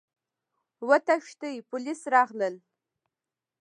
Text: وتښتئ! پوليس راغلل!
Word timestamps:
وتښتئ! 0.87 1.55
پوليس 1.69 2.01
راغلل! 2.13 2.55